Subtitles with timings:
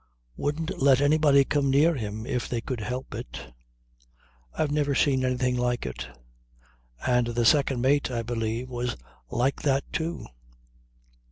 [0.35, 3.53] Wouldn't let anybody come near him if they could help it.
[4.57, 6.07] I've never seen anything like it.
[7.05, 8.97] And the second mate, I believe, was
[9.29, 10.25] like that too."